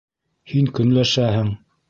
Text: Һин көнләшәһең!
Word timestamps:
Һин 0.53 0.71
көнләшәһең! 0.79 1.55